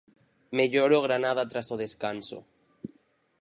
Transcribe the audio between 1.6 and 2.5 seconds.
o descanso.